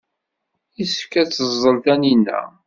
Yessefk 0.77 1.13
ad 1.21 1.29
teẓẓel 1.31 1.77
Tanina. 1.85 2.39